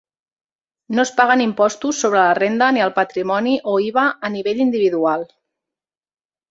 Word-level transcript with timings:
No 0.99 1.03
es 1.07 1.11
paguen 1.19 1.43
impostos 1.45 2.01
sobre 2.05 2.21
la 2.23 2.33
renda 2.39 2.71
ni 2.77 2.85
el 2.89 2.95
patrimoni 2.99 3.55
o 3.75 3.79
IVA 3.93 4.09
a 4.27 4.35
nivell 4.39 4.69
individual. 4.71 5.33